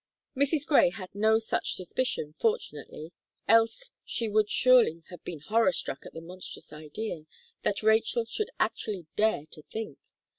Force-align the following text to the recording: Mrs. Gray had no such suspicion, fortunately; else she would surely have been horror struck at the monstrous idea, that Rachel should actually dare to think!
Mrs. 0.35 0.65
Gray 0.65 0.89
had 0.89 1.13
no 1.13 1.37
such 1.37 1.75
suspicion, 1.75 2.33
fortunately; 2.39 3.13
else 3.47 3.91
she 4.03 4.27
would 4.27 4.49
surely 4.49 5.03
have 5.11 5.23
been 5.23 5.41
horror 5.41 5.71
struck 5.71 6.07
at 6.07 6.13
the 6.13 6.21
monstrous 6.21 6.73
idea, 6.73 7.25
that 7.61 7.83
Rachel 7.83 8.25
should 8.25 8.49
actually 8.59 9.05
dare 9.15 9.45
to 9.51 9.61
think! 9.61 9.99